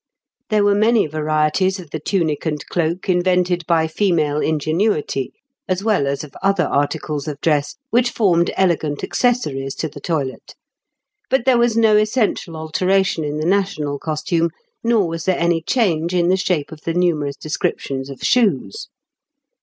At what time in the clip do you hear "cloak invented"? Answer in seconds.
2.69-3.63